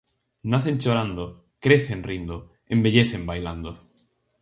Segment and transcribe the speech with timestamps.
[0.51, 1.25] Nacen chorando,
[1.63, 2.37] crecen rindo,
[2.73, 3.71] envellecen bailando.